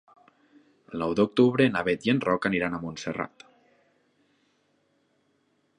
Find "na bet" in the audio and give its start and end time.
1.75-2.07